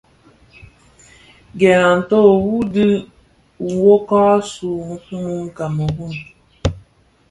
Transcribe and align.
Gèn 1.59 1.81
a 1.91 1.91
nto 1.99 2.19
u 2.55 2.57
dhid 2.73 2.93
nwokag, 3.69 4.25
asuu 4.39 4.81
mun 5.23 5.41
Kameroun, 5.57 6.15